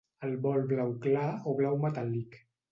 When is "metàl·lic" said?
1.87-2.45